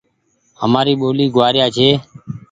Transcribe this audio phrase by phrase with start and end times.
[0.61, 1.89] همآري ٻولي گوآريا ڇي۔